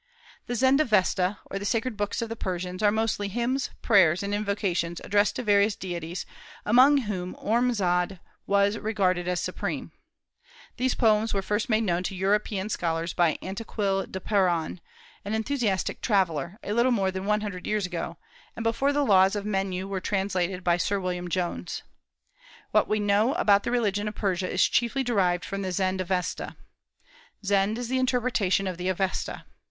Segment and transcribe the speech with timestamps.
[0.47, 4.33] The Zend Avesta, or the sacred books of the Persians, are mostly hymns, prayers, and
[4.33, 6.25] invocations addressed to various deities,
[6.65, 8.17] among whom Ormazd
[8.47, 9.91] was regarded as supreme.
[10.77, 14.81] These poems were first made known to European scholars by Anquetil du Perron,
[15.23, 18.17] an enthusiastic traveller, a little more than one hundred years ago,
[18.55, 21.83] and before the laws of Menu were translated by Sir William Jones.
[22.71, 26.55] What we know about the religion of Persia is chiefly derived from the Zend Avesta.
[27.45, 29.45] Zend is the interpretation of the Avesta.